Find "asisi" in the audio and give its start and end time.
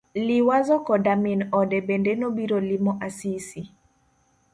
3.07-3.61